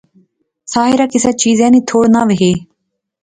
[0.71, 2.51] ساحرہ کسے چیزا نی تھوڑ نہ وہے